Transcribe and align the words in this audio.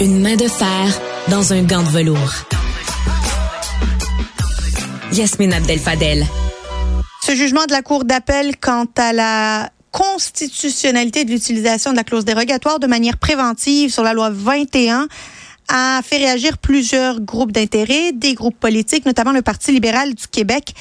Une 0.00 0.20
main 0.20 0.36
de 0.36 0.46
fer 0.46 1.00
dans 1.28 1.52
un 1.52 1.64
gant 1.64 1.82
de 1.82 1.88
velours. 1.88 2.32
Yasmine 5.12 5.52
Abdel 5.52 5.80
Fadel. 5.80 6.24
Ce 7.20 7.34
jugement 7.34 7.66
de 7.66 7.72
la 7.72 7.82
Cour 7.82 8.04
d'appel 8.04 8.56
quant 8.58 8.86
à 8.96 9.12
la 9.12 9.70
constitutionnalité 9.90 11.24
de 11.24 11.32
l'utilisation 11.32 11.90
de 11.90 11.96
la 11.96 12.04
clause 12.04 12.24
dérogatoire 12.24 12.78
de 12.78 12.86
manière 12.86 13.16
préventive 13.16 13.92
sur 13.92 14.04
la 14.04 14.12
loi 14.12 14.30
21 14.30 15.08
a 15.66 16.00
fait 16.04 16.18
réagir 16.18 16.58
plusieurs 16.58 17.20
groupes 17.20 17.50
d'intérêt, 17.50 18.12
des 18.12 18.34
groupes 18.34 18.58
politiques, 18.58 19.04
notamment 19.04 19.32
le 19.32 19.42
Parti 19.42 19.72
libéral 19.72 20.14
du 20.14 20.28
Québec. 20.28 20.74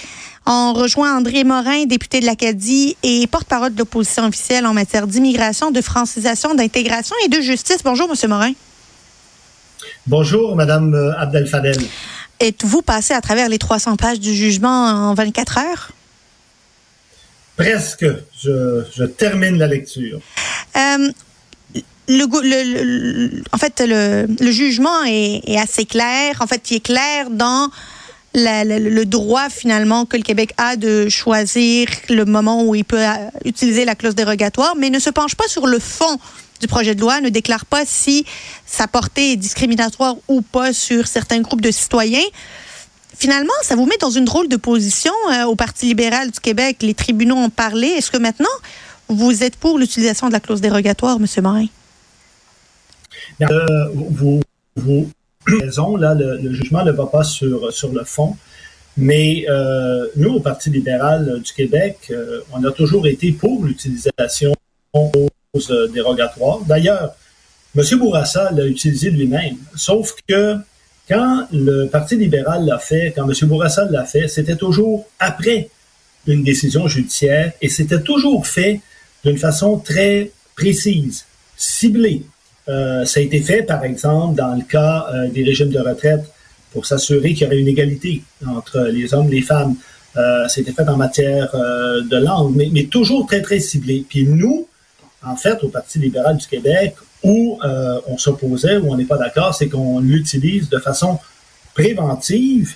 On 0.45 0.73
rejoint 0.73 1.17
André 1.17 1.43
Morin, 1.43 1.85
député 1.85 2.19
de 2.19 2.27
l'Acadie 2.27 2.95
et 3.01 3.25
porte-parole 3.25 3.73
de 3.73 3.79
l'opposition 3.79 4.25
officielle 4.25 4.67
en 4.67 4.75
matière 4.75 5.07
d'immigration, 5.07 5.71
de 5.71 5.81
francisation, 5.81 6.53
d'intégration 6.53 7.15
et 7.25 7.29
de 7.29 7.41
justice. 7.41 7.79
Bonjour, 7.83 8.07
Monsieur 8.07 8.27
Morin. 8.27 8.53
Bonjour, 10.07 10.55
Madame 10.55 10.95
Abdel 11.17 11.47
Fadel. 11.47 11.77
Êtes-vous 12.39 12.81
passé 12.81 13.13
à 13.13 13.19
travers 13.19 13.49
les 13.49 13.57
300 13.57 13.97
pages 13.97 14.21
du 14.21 14.33
jugement 14.33 14.85
en 14.85 15.13
24 15.13 15.57
heures? 15.57 15.91
Presque. 17.57 18.05
Je, 18.41 19.03
termine 19.03 19.57
la 19.57 19.67
lecture. 19.67 20.21
Euh, 20.77 21.11
le, 22.07 23.43
en 23.51 23.57
fait, 23.57 23.83
le, 23.85 24.51
jugement 24.51 25.03
est, 25.05 25.57
assez 25.57 25.83
clair. 25.83 26.37
En 26.39 26.47
fait, 26.47 26.71
il 26.71 26.77
est 26.77 26.85
clair 26.85 27.29
dans 27.29 27.69
le 28.33 29.03
droit 29.03 29.49
finalement 29.49 30.05
que 30.05 30.15
le 30.15 30.23
Québec 30.23 30.53
a 30.57 30.77
de 30.77 31.09
choisir 31.09 31.89
le 32.09 32.23
moment 32.23 32.63
où 32.63 32.75
il 32.75 32.85
peut 32.85 33.05
euh, 33.05 33.29
utiliser 33.43 33.83
la 33.83 33.95
clause 33.95 34.15
dérogatoire, 34.15 34.75
mais 34.77 34.89
ne 34.89 34.99
se 34.99 35.09
penche 35.09 35.35
pas 35.35 35.47
sur 35.47 35.67
le 35.67 35.79
fond 35.79 36.17
du 36.59 36.67
projet 36.67 36.95
de 36.95 37.01
loi, 37.01 37.21
ne 37.21 37.29
déclare 37.29 37.65
pas 37.65 37.83
si 37.85 38.25
sa 38.65 38.87
portée 38.87 39.33
est 39.33 39.35
discriminatoire 39.35 40.15
ou 40.27 40.41
pas 40.41 40.73
sur 40.73 41.07
certains 41.07 41.41
groupes 41.41 41.61
de 41.61 41.71
citoyens. 41.71 42.25
Finalement, 43.17 43.53
ça 43.63 43.75
vous 43.75 43.85
met 43.85 43.97
dans 43.99 44.11
une 44.11 44.25
drôle 44.25 44.47
de 44.47 44.57
position 44.57 45.13
euh, 45.31 45.45
au 45.45 45.55
Parti 45.55 45.87
libéral 45.87 46.29
du 46.29 46.39
Québec. 46.39 46.77
Les 46.81 46.93
tribunaux 46.93 47.35
ont 47.35 47.49
parlé. 47.49 47.87
Est-ce 47.87 48.11
que 48.11 48.17
maintenant, 48.17 48.45
vous 49.07 49.43
êtes 49.43 49.55
pour 49.55 49.79
l'utilisation 49.79 50.27
de 50.27 50.33
la 50.33 50.39
clause 50.39 50.61
dérogatoire, 50.61 51.17
M. 51.17 51.25
Morin? 51.41 51.65
Euh, 53.41 53.89
vous, 53.93 54.39
vous 54.75 55.09
raison, 55.47 55.95
là, 55.95 56.13
le, 56.13 56.53
jugement 56.53 56.83
ne 56.83 56.91
va 56.91 57.07
pas 57.07 57.23
sur, 57.23 57.73
sur 57.73 57.91
le 57.91 58.03
fond. 58.03 58.35
Mais 58.97 59.45
euh, 59.49 60.07
nous, 60.15 60.33
au 60.35 60.39
Parti 60.39 60.69
libéral 60.69 61.41
du 61.43 61.53
Québec, 61.53 62.11
on 62.51 62.63
a 62.63 62.71
toujours 62.71 63.07
été 63.07 63.31
pour 63.31 63.63
l'utilisation 63.63 64.53
euh, 65.69 65.87
dérogatoire. 65.87 66.59
D'ailleurs, 66.67 67.15
M. 67.75 67.83
Bourassa 67.99 68.51
l'a 68.51 68.65
utilisé 68.65 69.09
lui-même, 69.09 69.57
sauf 69.75 70.15
que 70.27 70.57
quand 71.07 71.47
le 71.51 71.85
Parti 71.85 72.15
libéral 72.15 72.65
l'a 72.65 72.79
fait, 72.79 73.13
quand 73.15 73.29
M. 73.29 73.47
Bourassa 73.47 73.85
l'a 73.85 74.03
fait, 74.03 74.27
c'était 74.27 74.55
toujours 74.55 75.07
après 75.19 75.69
une 76.27 76.43
décision 76.43 76.87
judiciaire 76.87 77.53
et 77.61 77.69
c'était 77.69 78.01
toujours 78.01 78.45
fait 78.45 78.81
d'une 79.23 79.37
façon 79.37 79.77
très 79.77 80.31
précise, 80.55 81.25
ciblée. 81.55 82.23
Euh, 82.67 83.05
ça 83.05 83.19
a 83.21 83.23
été 83.23 83.39
fait, 83.41 83.63
par 83.63 83.85
exemple, 83.85 84.35
dans 84.35 84.55
le 84.55 84.63
cas 84.63 85.07
euh, 85.13 85.29
des 85.29 85.43
régimes 85.43 85.69
de 85.69 85.79
retraite 85.79 86.25
pour 86.73 86.85
s'assurer 86.85 87.33
qu'il 87.33 87.43
y 87.43 87.45
aurait 87.45 87.59
une 87.59 87.67
égalité 87.67 88.23
entre 88.45 88.79
les 88.81 89.13
hommes 89.13 89.27
et 89.27 89.37
les 89.37 89.41
femmes. 89.41 89.75
Euh, 90.17 90.47
C'était 90.49 90.73
fait 90.73 90.87
en 90.89 90.97
matière 90.97 91.51
de 91.53 92.17
langue, 92.17 92.53
mais, 92.55 92.69
mais, 92.71 92.85
toujours 92.85 93.25
très, 93.25 93.41
très 93.41 93.59
ciblé. 93.59 94.03
Puis 94.07 94.25
nous, 94.25 94.67
en 95.25 95.35
fait, 95.35 95.63
au 95.63 95.69
Parti 95.69 95.99
libéral 95.99 96.37
du 96.37 96.47
Québec, 96.47 96.95
où 97.23 97.59
euh, 97.63 97.99
on 98.07 98.17
s'opposait, 98.17 98.77
où 98.77 98.91
on 98.91 98.97
n'est 98.97 99.05
pas 99.05 99.17
d'accord, 99.17 99.55
c'est 99.55 99.69
qu'on 99.69 99.99
l'utilise 99.99 100.69
de 100.69 100.79
façon 100.79 101.19
préventive, 101.73 102.75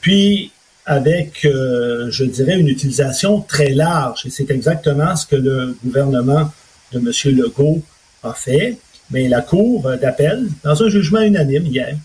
puis 0.00 0.52
avec, 0.86 1.44
euh, 1.44 2.10
je 2.10 2.24
dirais, 2.24 2.58
une 2.58 2.68
utilisation 2.68 3.40
très 3.42 3.70
large. 3.70 4.26
Et 4.26 4.30
c'est 4.30 4.50
exactement 4.50 5.14
ce 5.16 5.26
que 5.26 5.36
le 5.36 5.76
gouvernement 5.84 6.50
de 6.92 6.98
M. 6.98 7.36
Legault 7.36 7.82
a 8.22 8.32
fait. 8.32 8.78
Mais 9.10 9.28
la 9.28 9.40
Cour 9.40 9.90
d'appel, 10.00 10.48
dans 10.62 10.82
un 10.82 10.88
jugement 10.88 11.20
unanime 11.20 11.66
hier, 11.66 11.96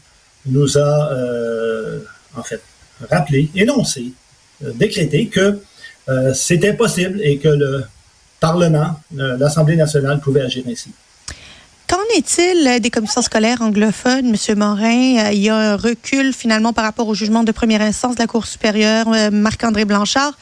nous 0.45 0.77
a, 0.77 1.13
euh, 1.13 1.99
en 2.35 2.43
fait, 2.43 2.61
rappelé, 3.09 3.49
énoncé, 3.55 4.11
décrété 4.61 5.27
que 5.27 5.59
c'était 6.33 6.73
possible 6.73 7.19
et 7.21 7.37
que 7.37 7.49
le 7.49 7.83
Parlement, 8.39 8.99
euh, 9.17 9.37
l'Assemblée 9.37 9.75
nationale 9.75 10.19
pouvait 10.19 10.41
agir 10.41 10.63
ainsi. 10.69 10.91
Qu'en 11.87 11.97
est-il 12.15 12.81
des 12.81 12.89
commissions 12.89 13.21
scolaires 13.21 13.61
anglophones, 13.61 14.35
M. 14.35 14.57
Morin? 14.57 15.25
Euh, 15.25 15.31
il 15.31 15.41
y 15.41 15.49
a 15.49 15.55
un 15.55 15.75
recul 15.75 16.33
finalement 16.33 16.73
par 16.73 16.83
rapport 16.83 17.07
au 17.07 17.13
jugement 17.13 17.43
de 17.43 17.51
première 17.51 17.81
instance 17.81 18.15
de 18.15 18.21
la 18.21 18.27
Cour 18.27 18.45
supérieure, 18.45 19.07
euh, 19.13 19.29
Marc-André 19.31 19.85
Blanchard. 19.85 20.33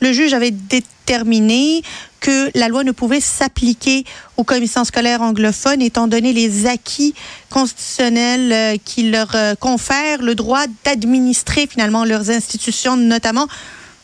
Le 0.00 0.12
juge 0.12 0.34
avait 0.34 0.50
déterminé 0.50 1.82
que 2.20 2.50
la 2.58 2.68
loi 2.68 2.84
ne 2.84 2.92
pouvait 2.92 3.20
s'appliquer 3.20 4.04
aux 4.36 4.44
commissions 4.44 4.84
scolaires 4.84 5.20
anglophones 5.20 5.82
étant 5.82 6.08
donné 6.08 6.32
les 6.32 6.66
acquis 6.66 7.14
constitutionnels 7.50 8.78
qui 8.84 9.10
leur 9.10 9.36
confèrent 9.60 10.20
le 10.20 10.34
droit 10.34 10.64
d'administrer 10.84 11.66
finalement 11.66 12.04
leurs 12.04 12.30
institutions, 12.30 12.96
notamment 12.96 13.46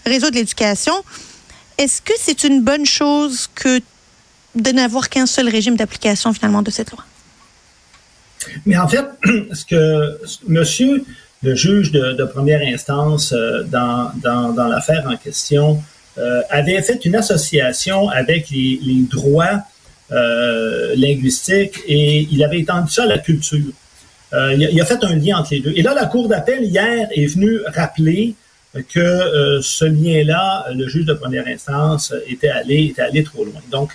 réseau 0.07 0.31
de 0.31 0.37
l'éducation. 0.37 0.95
Est-ce 1.81 2.03
que 2.03 2.13
c'est 2.19 2.45
une 2.45 2.63
bonne 2.63 2.85
chose 2.85 3.49
que 3.55 3.81
de 4.55 4.71
n'avoir 4.71 5.09
qu'un 5.09 5.25
seul 5.25 5.49
régime 5.49 5.77
d'application 5.77 6.35
finalement 6.35 6.61
de 6.61 6.71
cette 6.71 6.91
loi? 6.91 7.03
Mais 8.67 8.77
en 8.77 8.87
fait, 8.87 9.07
ce 9.53 9.65
que 9.65 10.19
monsieur 10.47 11.03
le 11.43 11.55
juge 11.55 11.91
de, 11.91 12.23
première 12.25 12.61
instance 12.61 13.33
euh, 13.33 13.63
dans, 13.63 14.13
dans, 14.23 14.69
l'affaire 14.69 15.07
en 15.11 15.17
question 15.17 15.83
euh, 16.19 16.43
avait 16.51 16.83
fait 16.83 17.03
une 17.07 17.17
association 17.17 18.11
avec 18.11 18.51
les, 18.51 19.07
droits 19.11 19.63
euh, 20.13 20.95
linguistiques 20.97 21.81
et 21.89 22.29
il 22.31 22.45
avait 22.45 22.61
étendu 22.61 22.93
ça 22.93 23.05
à 23.05 23.07
la 23.07 23.19
culture. 23.19 23.73
il, 24.35 24.69
il, 24.71 24.81
a 24.83 24.85
fait 24.85 25.03
un 25.03 25.17
lien 25.17 25.39
entre 25.39 25.55
les 25.55 25.61
deux. 25.61 25.73
Et 25.75 25.81
là, 25.81 25.95
la 25.95 26.05
Cour 26.05 26.29
d'appel 26.29 26.63
hier 26.63 27.09
est 27.11 27.27
venue 27.27 27.61
rappeler 27.75 28.35
que 28.75 29.01
euh, 29.01 29.61
ce 29.63 29.85
lien-là, 29.85 30.67
le 30.75 30.87
juge 30.87 31.05
de 31.05 31.15
première 31.15 31.47
instance 31.47 32.15
était 32.27 32.49
allé, 32.49 32.87
était 32.87 33.03
allé 33.03 33.25
trop 33.25 33.45
loin. 33.45 33.61
Donc, 33.71 33.91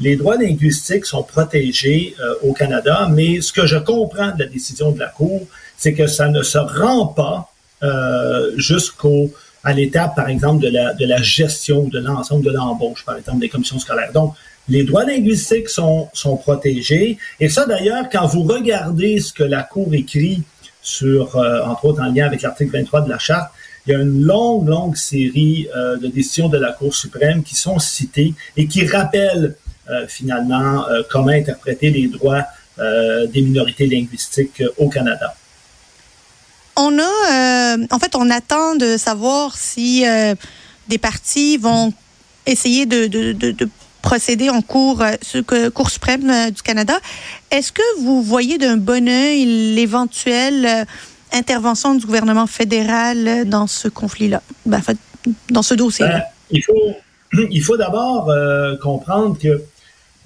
les 0.00 0.16
droits 0.16 0.36
linguistiques 0.36 1.06
sont 1.06 1.22
protégés 1.22 2.14
euh, 2.20 2.34
au 2.42 2.52
Canada, 2.52 3.08
mais 3.10 3.40
ce 3.40 3.52
que 3.52 3.66
je 3.66 3.76
comprends 3.76 4.32
de 4.32 4.42
la 4.42 4.46
décision 4.46 4.90
de 4.90 4.98
la 4.98 5.08
Cour, 5.08 5.46
c'est 5.76 5.92
que 5.92 6.06
ça 6.06 6.28
ne 6.28 6.42
se 6.42 6.58
rend 6.58 7.06
pas 7.06 7.52
euh, 7.82 8.52
jusqu'au 8.56 9.30
à 9.62 9.72
l'étape, 9.72 10.14
par 10.14 10.28
exemple, 10.28 10.62
de 10.62 10.68
la, 10.68 10.92
de 10.94 11.06
la 11.06 11.22
gestion 11.22 11.84
de 11.84 11.98
l'ensemble 11.98 12.44
de 12.44 12.50
l'embauche, 12.50 13.04
par 13.04 13.16
exemple, 13.16 13.38
des 13.38 13.48
commissions 13.48 13.78
scolaires. 13.78 14.12
Donc, 14.12 14.34
les 14.68 14.84
droits 14.84 15.04
linguistiques 15.04 15.68
sont, 15.68 16.08
sont 16.12 16.36
protégés. 16.36 17.18
Et 17.40 17.48
ça, 17.48 17.66
d'ailleurs, 17.66 18.08
quand 18.10 18.26
vous 18.26 18.42
regardez 18.42 19.20
ce 19.20 19.32
que 19.32 19.42
la 19.42 19.62
Cour 19.62 19.94
écrit 19.94 20.42
sur, 20.82 21.36
entre 21.36 21.86
autres 21.86 22.02
en 22.02 22.12
lien 22.12 22.26
avec 22.26 22.42
l'article 22.42 22.72
23 22.72 23.02
de 23.02 23.10
la 23.10 23.18
Charte, 23.18 23.50
il 23.86 23.92
y 23.92 23.96
a 23.96 24.00
une 24.00 24.22
longue, 24.22 24.66
longue 24.66 24.96
série 24.96 25.68
euh, 25.76 25.96
de 25.96 26.06
décisions 26.06 26.48
de 26.48 26.58
la 26.58 26.72
Cour 26.72 26.94
suprême 26.94 27.42
qui 27.42 27.54
sont 27.54 27.78
citées 27.78 28.34
et 28.56 28.66
qui 28.66 28.86
rappellent 28.86 29.56
euh, 29.90 30.06
finalement 30.08 30.88
euh, 30.88 31.02
comment 31.10 31.28
interpréter 31.28 31.90
les 31.90 32.08
droits 32.08 32.44
des 32.76 33.40
minorités 33.40 33.86
linguistiques 33.86 34.60
au 34.78 34.88
Canada. 34.88 35.32
On 36.74 36.98
a, 36.98 37.76
en 37.88 37.98
fait, 38.00 38.16
on 38.16 38.28
attend 38.30 38.74
de 38.74 38.96
savoir 38.96 39.56
si 39.56 40.04
des 40.88 40.98
partis 40.98 41.56
vont 41.56 41.92
essayer 42.46 42.84
de, 42.84 43.06
de, 43.06 43.32
de, 43.32 43.68
procéder 44.02 44.50
en 44.50 44.60
cours, 44.60 45.04
Cour 45.72 45.88
suprême 45.88 46.50
du 46.50 46.62
Canada. 46.62 46.98
Est-ce 47.52 47.70
que 47.70 48.00
vous 48.00 48.24
voyez 48.24 48.58
d'un 48.58 48.76
bon 48.76 49.08
œil 49.08 49.44
l'éventuel 49.76 50.84
intervention 51.34 51.94
du 51.94 52.06
gouvernement 52.06 52.46
fédéral 52.46 53.48
dans 53.48 53.66
ce 53.66 53.88
conflit-là, 53.88 54.42
ben, 54.64 54.80
dans 55.50 55.62
ce 55.62 55.74
dossier 55.74 56.06
ben, 56.06 56.22
il 56.50 56.62
faut, 56.62 56.94
il 57.50 57.62
faut 57.62 57.76
d'abord 57.76 58.30
euh, 58.30 58.76
comprendre 58.76 59.38
que 59.38 59.62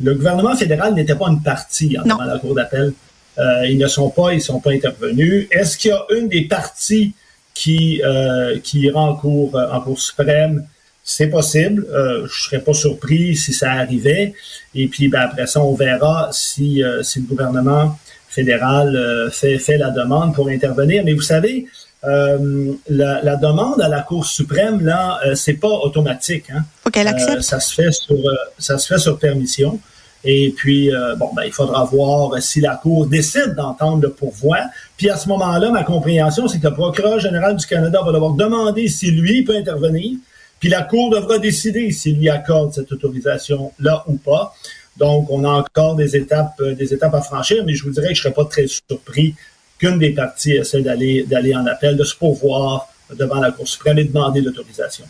le 0.01 0.15
gouvernement 0.15 0.55
fédéral 0.55 0.95
n'était 0.95 1.15
pas 1.15 1.29
une 1.29 1.43
partie 1.43 1.97
dans 2.05 2.19
la 2.19 2.39
Cour 2.39 2.55
d'appel. 2.55 2.93
Euh, 3.39 3.67
ils 3.67 3.79
ne 3.79 3.89
sont 3.89 4.11
pas, 4.11 4.33
ils 4.35 4.43
sont 4.43 4.61
pas 4.61 4.73
intervenus. 4.73 5.47
Est-ce 5.51 5.77
qu'il 5.79 5.91
y 5.91 5.95
a 5.95 6.05
une 6.17 6.29
des 6.29 6.43
parties 6.43 7.15
qui, 7.55 8.01
euh, 8.05 8.59
qui 8.61 8.81
ira 8.81 9.01
en 9.01 9.15
cours, 9.15 9.57
en 9.57 9.81
cour 9.81 9.99
suprême? 9.99 10.67
C'est 11.03 11.29
possible. 11.29 11.87
je 11.91 12.23
ne 12.23 12.29
serais 12.29 12.61
pas 12.61 12.75
surpris 12.75 13.35
si 13.35 13.53
ça 13.53 13.73
arrivait. 13.73 14.35
Et 14.75 14.89
puis, 14.89 15.09
ben, 15.09 15.21
après 15.21 15.47
ça, 15.47 15.63
on 15.63 15.75
verra 15.75 16.29
si, 16.33 16.83
si 17.03 17.21
le 17.21 17.27
gouvernement 17.27 17.99
fédéral 18.29 18.95
euh, 18.95 19.31
fait, 19.31 19.59
fait 19.59 19.79
la 19.79 19.91
demande 19.91 20.35
pour 20.35 20.49
intervenir. 20.49 21.03
Mais 21.05 21.13
vous 21.13 21.23
savez, 21.23 21.67
euh, 22.05 22.73
la, 22.89 23.37
demande 23.37 23.81
à 23.81 23.89
la 23.89 24.03
Cour 24.03 24.27
suprême, 24.27 24.85
là, 24.85 25.19
euh, 25.27 25.35
c'est 25.35 25.55
pas 25.55 25.69
automatique. 25.69 26.47
Hein. 26.51 26.65
Accepte. 26.95 27.43
ça 27.43 27.61
se 27.61 27.75
fait 27.75 27.93
sur 27.93 28.17
ça 28.59 28.79
se 28.79 28.87
fait 28.87 28.99
sur 28.99 29.19
permission. 29.19 29.79
Et 30.25 30.53
puis, 30.57 30.93
euh, 30.93 31.15
bon, 31.15 31.31
ben, 31.35 31.45
il 31.45 31.53
faudra 31.53 31.85
voir 31.85 32.43
si 32.43 32.61
la 32.61 32.75
Cour 32.77 33.07
décide 33.07 33.55
d'entendre 33.57 34.03
le 34.03 34.11
pourvoi. 34.11 34.59
Puis 34.97 35.09
à 35.11 35.17
ce 35.17 35.29
moment-là, 35.29 35.71
ma 35.71 35.85
compréhension, 35.85 36.49
c'est 36.49 36.59
que 36.59 36.67
le 36.67 36.75
procureur 36.75 37.21
général 37.21 37.57
du 37.57 37.67
Canada 37.67 38.01
va 38.05 38.13
devoir 38.13 38.33
demander 38.33 38.89
si 38.89 39.11
lui 39.11 39.45
peut 39.45 39.57
intervenir. 39.57 40.19
Puis 40.59 40.69
la 40.69 40.83
Cour 40.83 41.11
devra 41.11 41.39
décider 41.39 41.93
s'il 41.93 42.19
lui 42.19 42.29
accorde 42.29 42.73
cette 42.73 42.91
autorisation-là 42.91 44.05
ou 44.09 44.17
pas. 44.17 44.55
Donc, 44.99 45.31
on 45.31 45.45
a 45.45 45.49
encore 45.49 45.95
des 45.95 46.17
étapes, 46.17 46.55
euh, 46.61 46.75
des 46.75 46.93
étapes 46.93 47.15
à 47.15 47.23
franchir, 47.23 47.63
mais 47.65 47.75
je 47.75 47.85
vous 47.85 47.91
dirais 47.91 48.09
que 48.09 48.15
je 48.15 48.21
ne 48.21 48.23
serais 48.25 48.35
pas 48.35 48.45
très 48.45 48.67
surpris 48.67 49.35
qu'une 49.79 49.99
des 49.99 50.11
parties 50.11 50.53
essaie 50.53 50.83
d'aller, 50.83 51.25
d'aller 51.25 51.55
en 51.55 51.67
appel, 51.67 51.97
de 51.97 52.05
se 52.05 52.17
pourvoir 52.17 52.89
devant 53.15 53.41
la 53.41 53.53
Cour 53.53 53.67
suprême 53.67 53.99
et 53.99 54.05
demander 54.05 54.41
l'autorisation. 54.41 55.05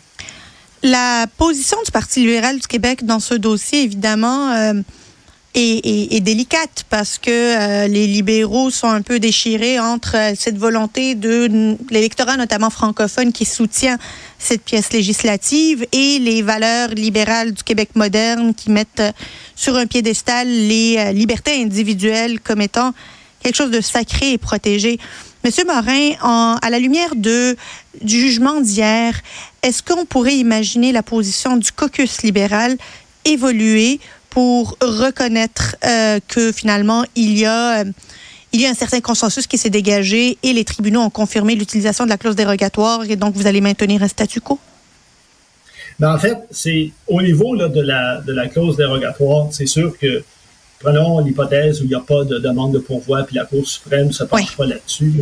La 0.83 1.25
position 1.37 1.77
du 1.83 1.91
Parti 1.91 2.21
libéral 2.21 2.59
du 2.59 2.67
Québec 2.67 3.03
dans 3.03 3.19
ce 3.19 3.33
dossier, 3.33 3.83
évidemment, 3.83 4.53
euh, 4.53 4.73
est, 5.55 6.19
délicate 6.21 6.85
parce 6.89 7.17
que 7.17 7.29
euh, 7.29 7.87
les 7.87 8.07
libéraux 8.07 8.69
sont 8.69 8.87
un 8.87 9.01
peu 9.01 9.19
déchirés 9.19 9.79
entre 9.79 10.15
euh, 10.15 10.33
cette 10.37 10.57
volonté 10.57 11.15
de 11.15 11.77
l'électorat, 11.89 12.37
notamment 12.37 12.69
francophone, 12.69 13.31
qui 13.31 13.45
soutient 13.45 13.97
cette 14.37 14.63
pièce 14.63 14.93
législative 14.93 15.85
et 15.91 16.19
les 16.19 16.41
valeurs 16.41 16.89
libérales 16.89 17.53
du 17.53 17.63
Québec 17.63 17.89
moderne 17.95 18.53
qui 18.53 18.71
mettent 18.71 19.03
sur 19.55 19.75
un 19.75 19.85
piédestal 19.85 20.47
les 20.47 21.13
libertés 21.13 21.61
individuelles 21.61 22.39
comme 22.39 22.61
étant 22.61 22.93
quelque 23.41 23.55
chose 23.55 23.71
de 23.71 23.81
sacré 23.81 24.33
et 24.33 24.37
protégé. 24.37 24.99
Monsieur 25.43 25.65
Morin, 25.65 26.57
à 26.61 26.69
la 26.69 26.79
lumière 26.79 27.15
de, 27.15 27.55
du 28.01 28.19
jugement 28.19 28.61
d'hier, 28.61 29.13
est-ce 29.61 29.81
qu'on 29.83 30.05
pourrait 30.05 30.35
imaginer 30.35 30.91
la 30.91 31.03
position 31.03 31.57
du 31.57 31.71
caucus 31.71 32.21
libéral 32.23 32.77
évoluer 33.25 33.99
pour 34.29 34.77
reconnaître 34.81 35.75
euh, 35.85 36.19
que 36.27 36.51
finalement 36.51 37.05
il 37.15 37.37
y 37.37 37.45
a 37.45 37.81
euh, 37.81 37.91
il 38.51 38.61
y 38.61 38.65
a 38.65 38.69
un 38.69 38.73
certain 38.73 38.99
consensus 38.99 39.45
qui 39.45 39.57
s'est 39.57 39.69
dégagé 39.69 40.37
et 40.41 40.53
les 40.53 40.63
tribunaux 40.63 41.01
ont 41.01 41.09
confirmé 41.09 41.55
l'utilisation 41.55 42.05
de 42.05 42.09
la 42.09 42.17
clause 42.17 42.35
dérogatoire 42.35 43.03
et 43.07 43.15
donc 43.15 43.35
vous 43.35 43.45
allez 43.45 43.61
maintenir 43.61 44.01
un 44.01 44.07
statu 44.07 44.41
quo? 44.41 44.59
Ben, 45.99 46.13
en 46.13 46.17
fait, 46.17 46.37
c'est 46.49 46.91
au 47.07 47.21
niveau 47.21 47.53
là, 47.53 47.67
de, 47.67 47.81
la, 47.81 48.21
de 48.21 48.33
la 48.33 48.47
clause 48.47 48.77
dérogatoire, 48.77 49.49
c'est 49.51 49.67
sûr 49.67 49.95
que 49.97 50.23
prenons 50.79 51.19
l'hypothèse 51.19 51.81
où 51.81 51.83
il 51.83 51.89
n'y 51.89 51.95
a 51.95 51.99
pas 51.99 52.23
de 52.23 52.39
demande 52.39 52.73
de 52.73 52.79
pourvoi 52.79 53.23
puis 53.23 53.35
la 53.35 53.45
Cour 53.45 53.67
suprême 53.67 54.07
ne 54.07 54.11
se 54.11 54.23
penche 54.23 54.55
pas 54.55 54.65
là-dessus. 54.65 55.13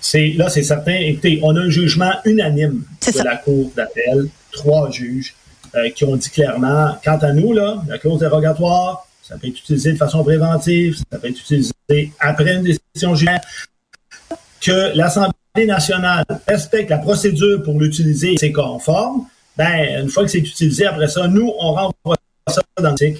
C'est, 0.00 0.34
là, 0.36 0.48
c'est 0.48 0.64
certain. 0.64 0.94
Écoutez, 0.94 1.40
on 1.42 1.56
a 1.56 1.60
un 1.60 1.70
jugement 1.70 2.12
unanime 2.24 2.84
de 3.06 3.24
la 3.24 3.36
Cour 3.36 3.72
d'appel, 3.74 4.28
trois 4.52 4.90
juges 4.90 5.34
euh, 5.74 5.90
qui 5.90 6.04
ont 6.04 6.16
dit 6.16 6.30
clairement, 6.30 6.96
quant 7.04 7.18
à 7.18 7.32
nous, 7.32 7.52
là, 7.52 7.82
la 7.88 7.98
clause 7.98 8.20
dérogatoire, 8.20 9.06
ça 9.22 9.36
peut 9.38 9.48
être 9.48 9.58
utilisé 9.58 9.92
de 9.92 9.96
façon 9.96 10.22
préventive, 10.22 10.98
ça 11.10 11.18
peut 11.18 11.28
être 11.28 11.40
utilisé 11.40 11.72
après 12.20 12.54
une 12.54 12.62
décision 12.62 13.14
judiciaire, 13.14 13.40
que 14.60 14.96
l'Assemblée 14.96 15.66
nationale 15.66 16.24
respecte 16.46 16.90
la 16.90 16.98
procédure 16.98 17.62
pour 17.62 17.80
l'utiliser 17.80 18.34
et 18.34 18.38
c'est 18.38 18.52
conforme, 18.52 19.26
ben, 19.56 20.02
une 20.02 20.08
fois 20.08 20.24
que 20.24 20.30
c'est 20.30 20.38
utilisé, 20.38 20.86
après 20.86 21.08
ça, 21.08 21.28
nous, 21.28 21.52
on 21.58 21.72
renvoie 21.72 22.16
ça 22.48 22.62
dans 22.80 22.94
le 22.98 23.14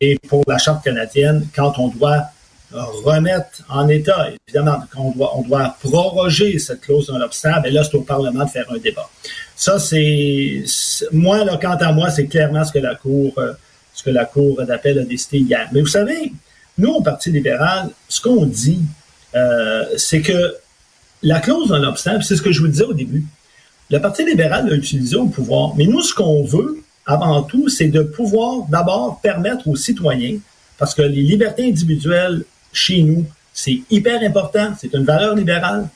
et 0.00 0.18
pour 0.28 0.42
la 0.48 0.58
Charte 0.58 0.84
canadienne, 0.84 1.46
quand 1.54 1.78
on 1.78 1.88
doit 1.88 2.24
remettre 2.72 3.62
en 3.68 3.88
état, 3.88 4.28
évidemment, 4.48 4.78
on 4.96 5.10
doit, 5.12 5.36
on 5.36 5.42
doit 5.42 5.76
proroger 5.80 6.58
cette 6.58 6.80
clause 6.80 7.06
dans 7.06 7.18
l'obstacle, 7.18 7.60
ben 7.62 7.72
là, 7.72 7.84
c'est 7.84 7.96
au 7.96 8.02
Parlement 8.02 8.44
de 8.44 8.50
faire 8.50 8.70
un 8.70 8.78
débat. 8.78 9.08
Ça, 9.54 9.78
c'est 9.78 10.64
moi, 11.12 11.44
là, 11.44 11.58
quant 11.60 11.76
à 11.76 11.92
moi, 11.92 12.10
c'est 12.10 12.26
clairement 12.26 12.64
ce 12.64 12.72
que 12.72 12.78
la 12.78 12.94
Cour, 12.94 13.32
euh, 13.38 13.52
ce 13.94 14.02
que 14.02 14.10
la 14.10 14.24
Cour 14.24 14.62
d'appel 14.64 14.98
a 14.98 15.04
décidé 15.04 15.38
hier. 15.38 15.68
Mais 15.72 15.80
vous 15.80 15.86
savez, 15.86 16.32
nous, 16.78 16.90
au 16.90 17.02
Parti 17.02 17.30
libéral, 17.30 17.90
ce 18.08 18.20
qu'on 18.20 18.44
dit, 18.44 18.80
euh, 19.34 19.84
c'est 19.96 20.20
que 20.20 20.56
la 21.22 21.40
clause 21.40 21.68
dans 21.68 21.78
l'obstacle, 21.78 22.22
c'est 22.22 22.36
ce 22.36 22.42
que 22.42 22.52
je 22.52 22.60
vous 22.60 22.68
disais 22.68 22.84
au 22.84 22.92
début. 22.92 23.24
Le 23.90 23.98
Parti 24.00 24.24
libéral 24.24 24.68
l'a 24.68 24.74
utilisé 24.74 25.16
au 25.16 25.26
pouvoir, 25.26 25.74
mais 25.76 25.86
nous, 25.86 26.02
ce 26.02 26.12
qu'on 26.14 26.44
veut, 26.44 26.82
avant 27.06 27.42
tout, 27.42 27.68
c'est 27.68 27.88
de 27.88 28.02
pouvoir 28.02 28.66
d'abord 28.68 29.20
permettre 29.22 29.68
aux 29.68 29.76
citoyens, 29.76 30.38
parce 30.78 30.94
que 30.94 31.02
les 31.02 31.22
libertés 31.22 31.64
individuelles 31.64 32.44
chez 32.76 33.02
nous, 33.02 33.24
c'est 33.52 33.80
hyper 33.90 34.22
important, 34.22 34.72
c'est 34.78 34.92
une 34.92 35.04
valeur 35.04 35.34
libérale. 35.34 35.88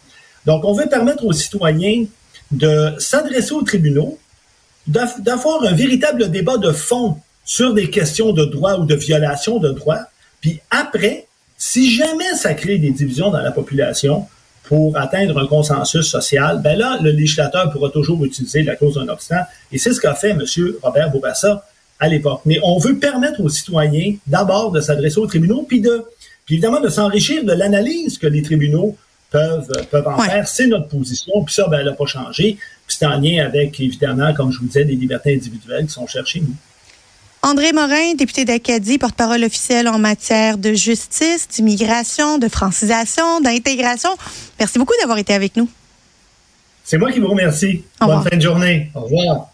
Donc, 0.46 0.64
on 0.64 0.72
veut 0.72 0.88
permettre 0.88 1.24
aux 1.24 1.32
citoyens 1.32 2.06
de 2.50 2.94
s'adresser 2.98 3.52
aux 3.52 3.62
tribunaux, 3.62 4.18
d'avoir 4.86 5.62
un 5.64 5.72
véritable 5.72 6.30
débat 6.30 6.56
de 6.56 6.72
fond 6.72 7.18
sur 7.44 7.74
des 7.74 7.90
questions 7.90 8.32
de 8.32 8.44
droit 8.44 8.78
ou 8.78 8.84
de 8.86 8.94
violation 8.94 9.58
de 9.58 9.70
droit. 9.70 9.98
Puis 10.40 10.60
après, 10.70 11.26
si 11.58 11.92
jamais 11.92 12.34
ça 12.34 12.54
crée 12.54 12.78
des 12.78 12.90
divisions 12.90 13.30
dans 13.30 13.40
la 13.40 13.52
population, 13.52 14.26
pour 14.70 14.96
atteindre 14.96 15.36
un 15.38 15.48
consensus 15.48 16.06
social, 16.06 16.60
ben 16.62 16.78
là, 16.78 16.98
le 17.02 17.10
législateur 17.10 17.72
pourra 17.72 17.90
toujours 17.90 18.24
utiliser 18.24 18.62
la 18.62 18.76
clause 18.76 18.94
d'un 18.94 19.08
obstacle. 19.08 19.50
Et 19.72 19.78
c'est 19.78 19.92
ce 19.92 20.00
qu'a 20.00 20.14
fait 20.14 20.30
M. 20.30 20.44
Robert 20.80 21.10
Bourassa 21.10 21.66
à 21.98 22.06
l'époque. 22.06 22.42
Mais 22.46 22.60
on 22.62 22.78
veut 22.78 22.96
permettre 22.96 23.40
aux 23.40 23.48
citoyens 23.48 24.14
d'abord 24.28 24.70
de 24.70 24.80
s'adresser 24.80 25.18
aux 25.18 25.26
tribunaux, 25.26 25.66
puis 25.68 25.80
de, 25.80 26.04
puis 26.44 26.56
évidemment 26.56 26.80
de 26.80 26.88
s'enrichir 26.88 27.44
de 27.44 27.52
l'analyse 27.52 28.18
que 28.18 28.26
les 28.26 28.42
tribunaux 28.42 28.96
peuvent, 29.30 29.70
peuvent 29.90 30.08
en 30.08 30.18
faire. 30.18 30.46
C'est 30.48 30.66
notre 30.66 30.88
position. 30.88 31.44
Puis 31.44 31.54
ça, 31.54 31.68
ben, 31.68 31.78
elle 31.80 31.86
n'a 31.86 31.92
pas 31.92 32.06
changé. 32.06 32.58
Puis 32.86 32.96
c'est 32.98 33.06
en 33.06 33.20
lien 33.20 33.44
avec, 33.44 33.78
évidemment, 33.80 34.34
comme 34.34 34.50
je 34.50 34.58
vous 34.58 34.66
disais, 34.66 34.84
des 34.84 34.96
libertés 34.96 35.34
individuelles 35.34 35.86
qui 35.86 35.92
sont 35.92 36.06
cherchées, 36.06 36.40
nous. 36.40 36.54
André 37.42 37.72
Morin, 37.72 38.14
député 38.14 38.44
d'Acadie, 38.44 38.98
porte-parole 38.98 39.42
officiel 39.44 39.88
en 39.88 39.98
matière 39.98 40.58
de 40.58 40.74
justice, 40.74 41.48
d'immigration, 41.48 42.36
de 42.36 42.48
francisation, 42.48 43.40
d'intégration. 43.40 44.10
Merci 44.58 44.78
beaucoup 44.78 44.92
d'avoir 45.00 45.16
été 45.16 45.32
avec 45.32 45.56
nous. 45.56 45.68
C'est 46.84 46.98
moi 46.98 47.10
qui 47.10 47.20
vous 47.20 47.28
remercie. 47.28 47.84
Bonne 48.00 48.22
fin 48.22 48.36
de 48.36 48.42
journée. 48.42 48.90
Au 48.94 49.02
revoir. 49.02 49.52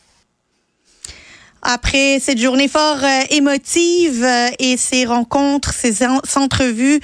Après 1.69 2.21
cette 2.21 2.39
journée 2.39 2.69
fort 2.69 3.03
euh, 3.03 3.23
émotive 3.31 4.23
euh, 4.23 4.51
et 4.61 4.77
ces 4.77 5.05
rencontres, 5.05 5.75
ces 5.75 6.07
entrevues 6.37 7.01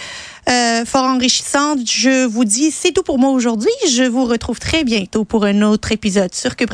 euh, 0.49 0.85
fort 0.85 1.03
enrichissantes, 1.03 1.81
je 1.85 2.25
vous 2.25 2.45
dis 2.45 2.71
c'est 2.71 2.93
tout 2.93 3.03
pour 3.03 3.19
moi 3.19 3.31
aujourd'hui. 3.31 3.73
Je 3.91 4.05
vous 4.05 4.25
retrouve 4.25 4.61
très 4.61 4.85
bientôt 4.85 5.25
pour 5.25 5.47
un 5.47 5.63
autre 5.63 5.91
épisode 5.91 6.33
sur 6.33 6.55
Cube. 6.55 6.71